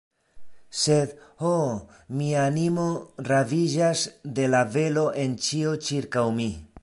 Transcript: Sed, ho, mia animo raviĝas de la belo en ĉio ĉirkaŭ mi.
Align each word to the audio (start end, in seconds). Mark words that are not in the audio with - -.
Sed, 0.83 1.11
ho, 1.41 1.51
mia 2.21 2.39
animo 2.53 2.87
raviĝas 3.33 4.07
de 4.39 4.49
la 4.57 4.63
belo 4.77 5.07
en 5.25 5.39
ĉio 5.49 5.75
ĉirkaŭ 5.89 6.27
mi. 6.41 6.51